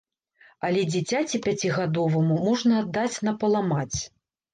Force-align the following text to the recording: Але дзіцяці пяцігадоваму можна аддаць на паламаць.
Але 0.67 0.85
дзіцяці 0.93 1.39
пяцігадоваму 1.45 2.37
можна 2.47 2.79
аддаць 2.85 3.21
на 3.29 3.35
паламаць. 3.45 3.99